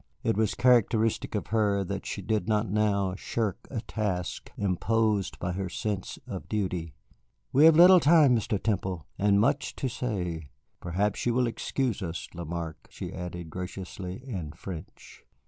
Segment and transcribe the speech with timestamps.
[0.23, 5.51] It was characteristic of her that she did not now shirk a task imposed by
[5.51, 6.95] her sense of duty.
[7.53, 8.59] "We have little time, Mr.
[8.59, 10.49] Temple, and much to say.
[10.79, 15.23] Perhaps you will excuse us, Lamarque," she added graciously, in French.